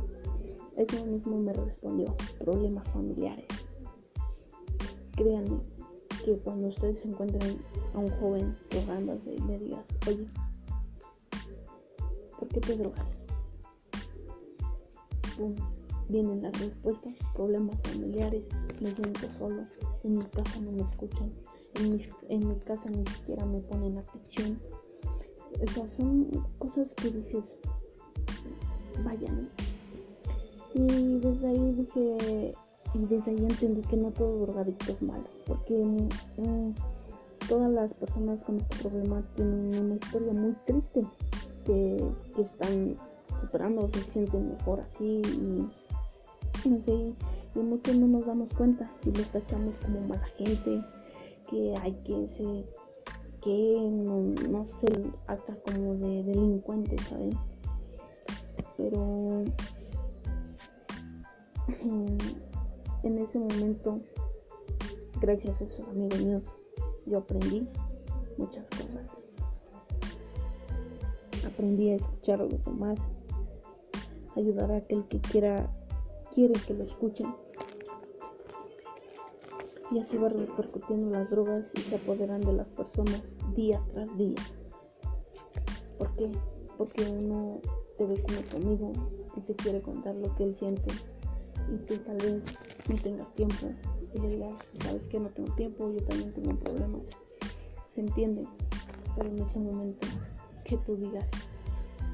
eso 0.76 1.06
mismo 1.06 1.38
me 1.38 1.52
respondió, 1.52 2.14
problemas 2.38 2.86
familiares. 2.88 3.46
Créanme 5.16 5.73
que 6.24 6.38
cuando 6.38 6.68
ustedes 6.68 7.04
encuentren 7.04 7.58
a 7.92 7.98
un 7.98 8.10
joven 8.10 8.56
drogándose 8.70 9.36
le 9.46 9.58
digas, 9.58 9.84
oye, 10.08 10.26
¿por 12.38 12.48
qué 12.48 12.60
te 12.60 12.76
drogas? 12.76 13.06
vienen 16.08 16.42
las 16.42 16.58
respuestas, 16.60 17.12
problemas 17.34 17.76
familiares, 17.82 18.48
me 18.80 18.94
siento 18.94 19.28
solo, 19.38 19.64
en 20.04 20.18
mi 20.18 20.24
casa 20.24 20.60
no 20.60 20.72
me 20.72 20.82
escuchan, 20.82 21.32
en, 22.28 22.48
mi 22.48 22.54
casa 22.60 22.88
ni 22.88 23.04
siquiera 23.06 23.44
me 23.44 23.60
ponen 23.60 23.98
atención. 23.98 24.60
Esas 25.60 25.90
son 25.90 26.30
cosas 26.58 26.94
que 26.94 27.10
dices, 27.10 27.58
vayan. 29.04 29.48
Y 30.74 31.18
desde 31.18 31.48
ahí 31.48 31.72
dije, 31.72 32.54
y 32.94 33.06
desde 33.06 33.30
ahí 33.30 33.44
entendí 33.44 33.82
que 33.82 33.96
no 33.96 34.10
todo 34.10 34.46
drogadicto 34.46 34.92
es 34.92 35.02
malo, 35.02 35.24
porque 35.46 35.74
mm, 35.74 36.74
todas 37.48 37.70
las 37.70 37.92
personas 37.94 38.42
con 38.42 38.60
este 38.60 38.76
problema 38.82 39.22
tienen 39.36 39.84
una 39.84 39.94
historia 39.94 40.32
muy 40.32 40.54
triste 40.64 41.06
que, 41.66 42.04
que 42.34 42.42
están 42.42 42.96
superando, 43.40 43.88
se 43.92 44.00
sienten 44.02 44.56
mejor 44.56 44.80
así 44.80 45.22
y 45.22 45.68
y, 46.64 47.14
y 47.54 47.58
muchos 47.58 47.94
no 47.96 48.06
nos 48.06 48.26
damos 48.26 48.50
cuenta 48.54 48.90
y 49.04 49.10
los 49.10 49.26
tachamos 49.28 49.74
como 49.78 50.00
mala 50.00 50.26
gente, 50.38 50.82
que 51.50 51.74
hay 51.82 51.92
que 52.04 52.28
ser, 52.28 52.64
que 53.42 53.78
no, 54.48 54.66
sé, 54.66 54.86
hasta 55.26 55.54
como 55.62 55.94
de 55.94 56.22
delincuentes, 56.24 57.00
¿saben? 57.02 57.36
Pero 58.76 59.44
en 63.04 63.18
ese 63.18 63.38
momento, 63.38 64.00
gracias 65.20 65.60
a 65.60 65.64
esos 65.64 65.86
amigos 65.88 66.20
míos, 66.20 66.54
yo 67.04 67.18
aprendí 67.18 67.68
muchas 68.38 68.68
cosas. 68.70 69.06
Aprendí 71.46 71.90
a 71.90 71.96
escuchar 71.96 72.40
a 72.40 72.46
los 72.46 72.64
demás, 72.64 72.98
ayudar 74.34 74.72
a 74.72 74.78
aquel 74.78 75.06
que 75.06 75.20
quiera 75.20 75.70
quiere 76.34 76.54
que 76.66 76.74
lo 76.74 76.84
escuchen. 76.84 77.34
Y 79.90 80.00
así 80.00 80.16
va 80.16 80.30
repercutiendo 80.30 81.10
las 81.10 81.30
drogas 81.30 81.70
y 81.74 81.80
se 81.80 81.96
apoderan 81.96 82.40
de 82.40 82.54
las 82.54 82.70
personas 82.70 83.22
día 83.54 83.80
tras 83.92 84.16
día. 84.16 84.34
¿Por 85.98 86.16
qué? 86.16 86.32
Porque 86.78 87.04
uno 87.04 87.60
te 87.96 88.06
ve 88.06 88.20
como 88.22 88.40
tu 88.40 88.94
y 89.36 89.40
te 89.42 89.54
quiere 89.54 89.82
contar 89.82 90.16
lo 90.16 90.34
que 90.34 90.44
él 90.44 90.56
siente 90.56 90.92
y 91.72 91.76
tú 91.86 91.96
tal 91.98 92.16
vez 92.16 92.42
no 92.88 92.96
tengas 92.96 93.32
tiempo 93.34 93.68
y 94.14 94.20
digas, 94.26 94.54
sabes 94.82 95.08
que 95.08 95.18
no 95.18 95.28
tengo 95.30 95.54
tiempo, 95.54 95.90
yo 95.90 96.02
también 96.04 96.32
tengo 96.32 96.58
problemas. 96.58 97.06
Se 97.94 98.00
entiende, 98.00 98.46
pero 99.16 99.28
en 99.28 99.38
ese 99.38 99.58
momento 99.58 100.06
que 100.64 100.76
tú 100.78 100.96
digas, 100.96 101.30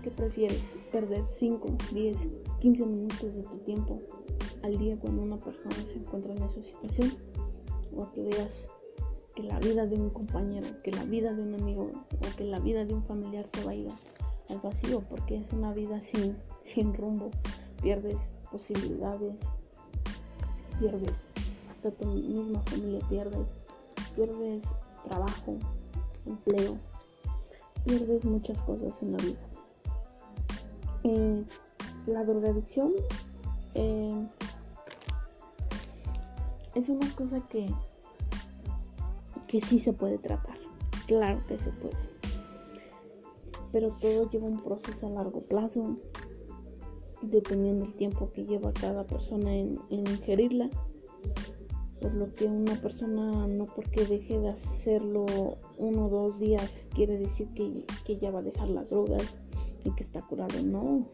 ¿Qué 0.02 0.10
prefieres? 0.10 0.76
¿Perder 0.90 1.26
5, 1.26 1.76
10, 1.92 2.28
15 2.60 2.86
minutos 2.86 3.34
de 3.34 3.42
tu 3.42 3.58
tiempo 3.58 4.00
al 4.62 4.78
día 4.78 4.98
cuando 4.98 5.20
una 5.22 5.36
persona 5.36 5.76
se 5.84 5.98
encuentra 5.98 6.32
en 6.32 6.42
esa 6.42 6.62
situación? 6.62 7.12
¿O 7.94 8.10
que 8.12 8.22
veas 8.22 8.66
que 9.34 9.42
la 9.42 9.58
vida 9.58 9.84
de 9.86 9.96
un 9.96 10.08
compañero, 10.08 10.66
que 10.82 10.90
la 10.90 11.04
vida 11.04 11.34
de 11.34 11.42
un 11.42 11.54
amigo 11.54 11.90
o 12.12 12.36
que 12.36 12.44
la 12.44 12.60
vida 12.60 12.86
de 12.86 12.94
un 12.94 13.02
familiar 13.04 13.46
se 13.46 13.62
va 13.62 13.72
al 13.72 14.60
vacío? 14.60 15.02
Porque 15.06 15.36
es 15.36 15.52
una 15.52 15.74
vida 15.74 16.00
sin, 16.00 16.34
sin 16.62 16.94
rumbo. 16.94 17.30
Pierdes 17.82 18.30
posibilidades, 18.50 19.34
pierdes 20.80 21.30
hasta 21.70 21.90
tu 21.90 22.06
misma 22.06 22.60
familia, 22.62 23.00
pierdes, 23.08 23.46
pierdes 24.16 24.64
trabajo, 25.06 25.58
empleo, 26.26 26.78
pierdes 27.84 28.24
muchas 28.24 28.58
cosas 28.62 28.92
en 29.02 29.12
la 29.12 29.18
vida. 29.18 29.38
Eh, 31.04 31.44
la 32.06 32.24
drogadicción 32.24 32.92
eh, 33.74 34.26
es 36.74 36.88
una 36.88 37.08
cosa 37.14 37.40
que, 37.48 37.70
que 39.46 39.60
sí 39.60 39.78
se 39.78 39.92
puede 39.92 40.18
tratar. 40.18 40.58
Claro 41.06 41.42
que 41.46 41.58
se 41.58 41.70
puede. 41.72 41.96
Pero 43.72 43.90
todo 44.00 44.30
lleva 44.30 44.46
un 44.46 44.62
proceso 44.62 45.06
a 45.06 45.10
largo 45.10 45.42
plazo, 45.42 45.96
dependiendo 47.22 47.84
del 47.84 47.94
tiempo 47.94 48.30
que 48.32 48.44
lleva 48.44 48.72
cada 48.72 49.04
persona 49.04 49.54
en, 49.54 49.78
ingerirla. 49.90 50.70
Por 52.00 52.14
lo 52.14 52.32
que 52.32 52.46
una 52.46 52.74
persona 52.76 53.46
no 53.46 53.66
porque 53.66 54.06
deje 54.06 54.38
de 54.38 54.48
hacerlo 54.48 55.26
uno 55.76 56.06
o 56.06 56.08
dos 56.08 56.38
días 56.40 56.88
quiere 56.94 57.18
decir 57.18 57.48
que, 57.54 57.84
que 58.06 58.16
ya 58.16 58.30
va 58.30 58.38
a 58.38 58.42
dejar 58.42 58.68
las 58.68 58.88
drogas 58.88 59.34
y 59.84 59.90
que 59.90 60.02
está 60.02 60.22
curado. 60.22 60.62
No, 60.62 61.06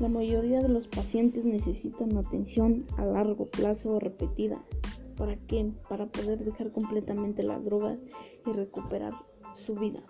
la 0.00 0.08
mayoría 0.08 0.60
de 0.60 0.68
los 0.68 0.88
pacientes 0.88 1.44
necesitan 1.44 2.16
atención 2.16 2.86
a 2.96 3.04
largo 3.04 3.46
plazo 3.46 3.98
repetida. 3.98 4.62
¿Para 5.16 5.36
qué? 5.46 5.70
Para 5.88 6.06
poder 6.06 6.44
dejar 6.44 6.72
completamente 6.72 7.42
la 7.42 7.58
droga 7.58 7.98
y 8.46 8.52
recuperar 8.52 9.12
su 9.54 9.74
vida. 9.74 10.02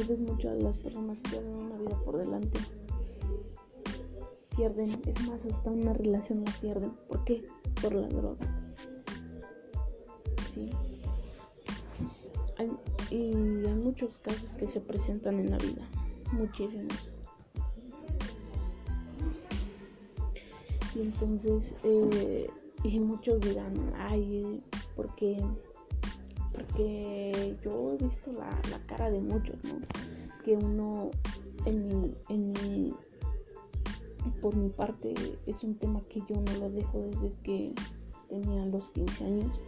Tal 0.00 0.08
vez 0.08 0.18
muchas 0.20 0.56
de 0.56 0.62
las 0.62 0.78
personas 0.78 1.18
pierden 1.28 1.54
una 1.56 1.76
vida 1.76 2.02
por 2.06 2.16
delante. 2.16 2.58
Pierden, 4.56 4.98
es 5.04 5.28
más, 5.28 5.44
hasta 5.44 5.70
una 5.70 5.92
relación 5.92 6.42
la 6.42 6.52
pierden. 6.52 6.92
¿Por 7.06 7.22
qué? 7.24 7.44
Por 7.82 7.94
las 7.94 8.08
drogas. 8.08 8.48
Sí. 10.54 10.70
y 13.10 13.66
hay 13.66 13.74
muchos 13.74 14.16
casos 14.16 14.52
que 14.52 14.66
se 14.66 14.80
presentan 14.80 15.38
en 15.38 15.50
la 15.50 15.58
vida. 15.58 15.86
Muchísimos. 16.32 17.10
Y 20.94 21.00
entonces, 21.02 21.74
eh, 21.82 22.48
y 22.84 23.00
muchos 23.00 23.42
dirán, 23.42 23.74
ay, 23.98 24.62
porque, 24.96 25.44
porque 26.52 27.56
yo 27.62 27.92
he 27.92 28.02
visto 28.02 28.32
la, 28.32 28.50
cara 28.86 29.10
de 29.10 29.20
muchos, 29.20 29.56
¿no? 29.64 29.78
Que 30.44 30.56
uno, 30.56 31.10
en 31.64 31.86
mi, 31.86 32.14
en 32.28 32.52
mi, 32.52 32.94
por 34.40 34.56
mi 34.56 34.68
parte, 34.70 35.14
es 35.46 35.62
un 35.62 35.74
tema 35.76 36.00
que 36.08 36.20
yo 36.28 36.40
no 36.40 36.52
lo 36.58 36.70
dejo 36.70 37.00
desde 37.02 37.32
que 37.42 37.74
tenía 38.28 38.64
los 38.66 38.90
15 38.90 39.24
años. 39.24 39.60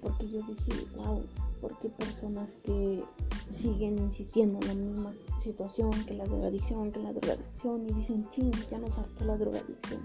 Porque 0.00 0.28
yo 0.28 0.40
dije, 0.42 0.86
wow, 0.96 1.22
porque 1.60 1.88
personas 1.90 2.58
que 2.64 3.04
siguen 3.48 3.98
insistiendo 3.98 4.58
en 4.62 4.68
la 4.68 4.74
misma 4.74 5.14
situación 5.38 5.90
que 6.06 6.14
la 6.14 6.24
drogadicción, 6.24 6.90
que 6.90 6.98
la 7.00 7.12
drogadicción 7.12 7.88
y 7.88 7.92
dicen, 7.92 8.28
ching, 8.30 8.50
ya 8.70 8.78
nos 8.78 8.98
hartó 8.98 9.24
la 9.24 9.36
drogadicción. 9.36 10.00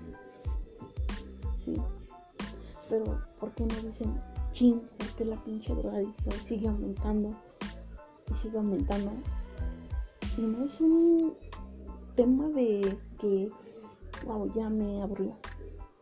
¿Sí? 1.64 1.74
Pero, 2.90 3.22
¿por 3.40 3.52
qué 3.54 3.66
no 3.66 3.76
dicen, 3.82 4.14
ching, 4.58 4.82
es 4.98 5.12
que 5.12 5.24
la 5.24 5.36
pinche 5.44 5.76
drogadicción 5.76 6.34
sigue 6.34 6.68
aumentando 6.68 7.30
y 8.32 8.34
sigue 8.34 8.58
aumentando? 8.58 9.12
Y 10.36 10.42
no 10.42 10.64
es 10.64 10.82
un 10.82 11.36
tema 12.16 12.48
de 12.50 12.98
que, 13.20 13.52
wow, 14.26 14.52
ya 14.56 14.68
me 14.72 15.04
aburrió. 15.04 15.38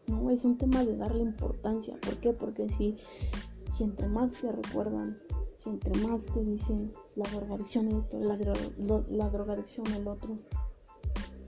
No, 0.08 0.30
es 0.30 0.46
un 0.46 0.58
tema 0.58 0.86
de 0.86 0.96
darle 0.96 1.24
importancia. 1.24 1.98
¿Por 2.00 2.16
qué? 2.18 2.32
Porque 2.32 2.70
si, 2.70 2.96
si 3.70 3.84
entre 3.84 4.08
más 4.08 4.32
te 4.32 4.50
recuerdan 4.50 5.20
entre 5.66 6.08
más 6.08 6.26
te 6.28 6.44
dicen 6.44 6.94
la 7.16 7.28
drogadicción 7.32 7.88
esto, 7.88 8.20
la, 8.20 8.38
la 9.10 9.30
drogadicción 9.30 9.88
el 9.88 10.08
otro, 10.08 10.38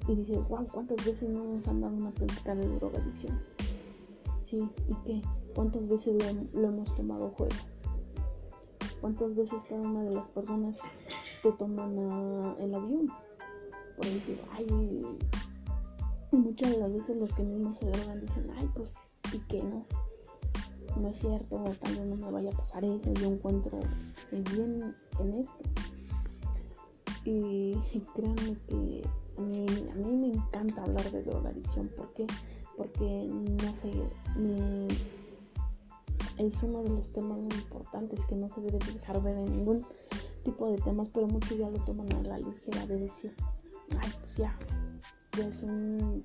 y 0.07 0.15
dices, 0.15 0.39
wow, 0.49 0.65
¿cuántas 0.71 1.05
veces 1.05 1.29
no 1.29 1.43
nos 1.43 1.67
han 1.67 1.81
dado 1.81 1.95
una 1.95 2.11
plática 2.11 2.55
de 2.55 2.67
drogadicción? 2.67 3.39
Sí, 4.41 4.67
¿y 4.87 4.95
qué? 5.05 5.21
¿Cuántas 5.57 5.87
veces 5.87 6.15
lo, 6.53 6.67
hemos 6.67 6.93
tomado 6.93 7.31
juego? 7.31 7.55
¿Cuántas 9.01 9.35
veces 9.35 9.63
cada 9.63 9.81
una 9.81 10.03
de 10.03 10.13
las 10.13 10.27
personas 10.27 10.83
te 11.41 11.51
toman 11.53 11.97
el 12.59 12.75
avión? 12.75 13.11
Por 13.95 14.05
decir, 14.05 14.39
ay, 14.51 14.67
muchas 16.31 16.69
de 16.69 16.77
las 16.77 16.93
veces 16.93 17.17
los 17.17 17.33
que 17.33 17.41
mismos 17.41 17.77
se 17.77 17.87
drogan 17.87 18.21
dicen, 18.21 18.45
ay, 18.55 18.69
pues, 18.75 18.97
¿y 19.33 19.39
qué 19.47 19.63
no? 19.63 19.83
no 20.95 21.07
es 21.09 21.17
cierto, 21.17 21.63
tal 21.79 21.95
vez 21.95 22.05
no 22.05 22.15
me 22.17 22.31
vaya 22.31 22.51
a 22.51 22.55
pasar 22.55 22.85
eso, 22.85 23.11
yo 23.15 23.25
encuentro 23.25 23.79
bien 24.31 24.95
en 25.19 25.33
esto. 25.33 25.57
Y, 27.25 27.75
créanme 28.13 28.57
que 28.67 29.01
a 29.39 29.41
mí, 29.41 30.17
me 30.17 30.27
encanta 30.27 30.83
hablar 30.83 31.11
de 31.11 31.23
drogadicción, 31.23 31.89
¿por 31.97 32.13
qué? 32.13 32.27
Porque, 32.77 33.27
no 33.27 33.75
sé, 33.75 33.91
es 36.37 36.61
uno 36.63 36.83
de 36.83 36.89
los 36.89 37.11
temas 37.11 37.39
muy 37.39 37.53
importantes 37.53 38.25
que 38.25 38.35
no 38.35 38.49
se 38.49 38.61
debe 38.61 38.79
dejar 38.93 39.21
ver 39.21 39.37
en 39.37 39.45
ningún 39.45 39.85
tipo 40.43 40.69
de 40.71 40.77
temas, 40.77 41.09
pero 41.13 41.27
muchos 41.27 41.57
ya 41.57 41.69
lo 41.69 41.79
toman 41.83 42.11
a 42.13 42.21
la 42.23 42.39
ligera 42.39 42.85
de 42.85 42.99
decir, 42.99 43.33
ay, 43.99 44.11
pues 44.21 44.37
ya, 44.37 44.53
ya 45.37 45.47
es 45.47 45.63
un, 45.63 46.23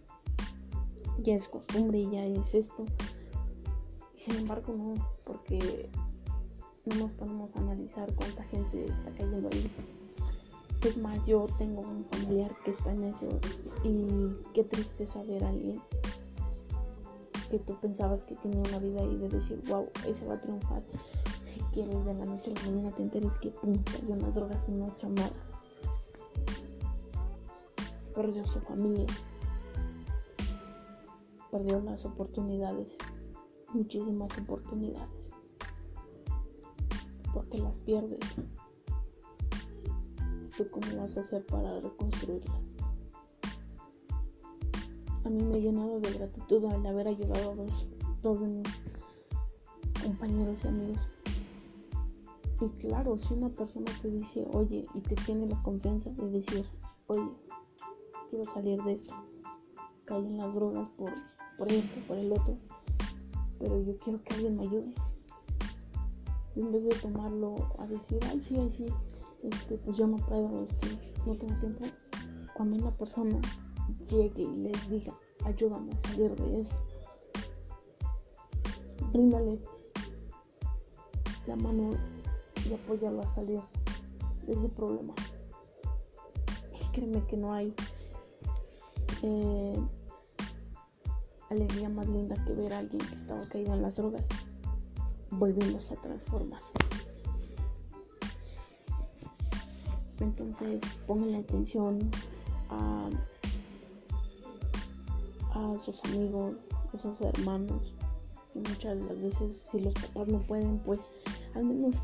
ya 1.22 1.34
es 1.34 1.48
costumbre, 1.48 2.08
ya 2.10 2.24
es 2.24 2.54
esto 2.54 2.84
sin 4.22 4.36
embargo, 4.36 4.72
no, 4.72 4.94
porque 5.24 5.90
no 6.84 6.94
nos 6.94 7.12
ponemos 7.14 7.56
a 7.56 7.58
analizar 7.58 8.14
cuánta 8.14 8.44
gente 8.44 8.86
está 8.86 9.10
cayendo 9.16 9.48
ahí. 9.48 9.68
Es 10.86 10.96
más, 10.96 11.26
yo 11.26 11.48
tengo 11.58 11.80
un 11.80 12.04
familiar 12.04 12.54
que 12.64 12.70
está 12.70 12.92
en 12.92 13.02
eso 13.02 13.26
y 13.82 14.30
qué 14.54 14.62
triste 14.62 15.06
saber 15.06 15.42
a 15.42 15.48
alguien 15.48 15.80
que 17.52 17.58
tú 17.58 17.78
pensabas 17.78 18.24
que 18.24 18.34
tenía 18.34 18.60
una 18.60 18.78
vida 18.78 19.02
ahí 19.02 19.14
de 19.18 19.28
decir, 19.28 19.62
wow, 19.68 19.86
ese 20.08 20.24
va 20.24 20.34
a 20.34 20.40
triunfar. 20.40 20.82
Y 21.54 21.74
que 21.74 21.84
de 21.84 22.14
la 22.14 22.24
noche 22.24 22.50
a 22.50 22.54
la 22.54 22.70
mañana 22.70 22.90
te 22.92 23.02
enteres 23.02 23.36
que 23.42 23.50
pum, 23.50 23.76
cayó 23.84 24.14
unas 24.14 24.34
drogas 24.34 24.66
y 24.68 24.72
no 24.72 24.86
ha 24.86 25.08
nada. 25.08 25.30
Perdió 28.14 28.42
su 28.44 28.58
familia. 28.60 29.04
Perdió 31.50 31.78
las 31.82 32.06
oportunidades 32.06 32.96
muchísimas 33.74 34.36
oportunidades 34.38 35.28
porque 37.34 37.58
las 37.58 37.78
pierdes. 37.80 38.20
¿Tú 40.56 40.66
cómo 40.70 40.86
vas 40.96 41.18
a 41.18 41.20
hacer 41.20 41.44
para 41.44 41.80
reconstruirlas? 41.80 42.71
A 45.24 45.30
mí 45.30 45.42
me 45.42 45.56
ha 45.56 45.58
llenado 45.58 46.00
de 46.00 46.12
gratitud 46.12 46.64
al 46.66 46.84
haber 46.84 47.08
ayudado 47.08 47.52
a 47.52 47.54
dos, 47.54 47.86
dos 48.22 48.40
de 48.40 48.48
mis 48.48 48.68
compañeros 50.02 50.64
y 50.64 50.68
amigos. 50.68 51.08
Y 52.60 52.68
claro, 52.78 53.18
si 53.18 53.34
una 53.34 53.48
persona 53.48 53.90
te 54.00 54.08
dice, 54.08 54.46
oye, 54.52 54.86
y 54.94 55.00
te 55.00 55.14
tiene 55.16 55.46
la 55.46 55.60
confianza 55.62 56.10
de 56.10 56.30
decir, 56.30 56.64
oye, 57.08 57.30
quiero 58.30 58.44
salir 58.44 58.82
de 58.82 58.92
esto, 58.92 59.14
caí 60.04 60.26
en 60.26 60.38
las 60.38 60.54
drogas 60.54 60.88
por, 60.90 61.12
por 61.58 61.70
esto, 61.70 62.00
por 62.06 62.18
el 62.18 62.32
otro, 62.32 62.56
pero 63.58 63.82
yo 63.82 63.96
quiero 63.98 64.22
que 64.22 64.34
alguien 64.34 64.56
me 64.56 64.62
ayude. 64.62 64.94
Y 66.54 66.60
en 66.60 66.72
vez 66.72 66.84
de 66.84 66.94
tomarlo 66.96 67.54
a 67.78 67.86
decir, 67.86 68.18
ay, 68.30 68.40
sí, 68.40 68.56
ay, 68.56 68.70
sí, 68.70 68.86
este, 69.42 69.78
pues 69.78 69.96
yo 69.96 70.06
no 70.06 70.16
puedo, 70.16 70.64
este, 70.64 70.86
no 71.26 71.34
tengo 71.34 71.54
tiempo, 71.60 71.84
cuando 72.54 72.76
una 72.76 72.90
persona 72.96 73.40
llegue 74.10 74.42
y 74.42 74.56
les 74.56 74.90
diga, 74.90 75.14
ayúdame 75.44 75.92
a 75.92 76.08
salir 76.08 76.34
de 76.34 76.60
esto, 76.60 76.76
bríndale 79.12 79.58
la 81.46 81.56
mano 81.56 81.92
y 82.68 82.74
apóyalo 82.74 83.22
a 83.22 83.26
salir 83.26 83.60
de 84.46 84.52
ese 84.52 84.68
problema. 84.68 85.14
Y 86.80 86.92
créeme 86.92 87.24
que 87.26 87.36
no 87.36 87.52
hay 87.52 87.74
eh, 89.22 89.80
alegría 91.50 91.88
más 91.88 92.08
linda 92.08 92.34
que 92.44 92.52
ver 92.52 92.72
a 92.72 92.78
alguien 92.78 93.06
que 93.06 93.14
estaba 93.14 93.46
caído 93.48 93.74
en 93.74 93.82
las 93.82 93.96
drogas 93.96 94.26
volviéndose 95.30 95.94
a 95.94 96.00
transformar. 96.00 96.62
Entonces 100.20 100.82
pongan 101.06 101.34
atención 101.34 101.98
a, 102.68 103.10
a 105.54 105.78
sus 105.78 106.02
amigos, 106.04 106.56
a 106.92 106.98
sus 106.98 107.20
hermanos. 107.20 107.94
Y 108.54 108.58
muchas 108.58 108.98
de 108.98 109.04
las 109.04 109.20
veces 109.20 109.68
si 109.70 109.80
los 109.80 109.94
papás 109.94 110.28
no 110.28 110.38
pueden, 110.40 110.78
pues 110.80 111.00
al 111.54 111.64
menos 111.64 111.96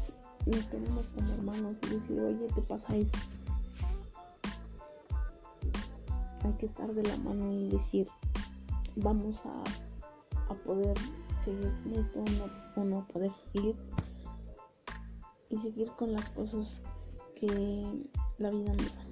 nos 0.47 0.67
tenemos 0.71 1.07
como 1.09 1.33
hermanos 1.33 1.77
y 1.83 1.95
decir, 1.95 2.21
oye, 2.21 2.47
te 2.55 2.63
pasa 2.63 2.97
esto. 2.97 3.19
Hay 6.45 6.53
que 6.55 6.67
estar 6.67 6.93
de 6.95 7.03
la 7.03 7.17
mano 7.19 7.53
y 7.53 7.69
decir, 7.69 8.09
vamos 8.97 9.43
a, 9.45 9.65
poder 10.65 10.97
seguir 11.45 11.73
con 11.83 11.95
esto 11.95 12.25
o 12.77 12.85
no, 12.85 13.07
poder 13.09 13.31
seguir 13.33 13.77
y 15.51 15.59
seguir 15.59 15.91
con 15.93 16.13
las 16.13 16.31
cosas 16.31 16.83
que 17.35 18.07
la 18.39 18.51
vida 18.51 18.73
nos 18.73 18.95
da. 18.95 19.08